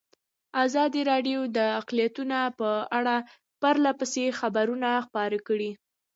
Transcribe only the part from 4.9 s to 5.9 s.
خپاره کړي.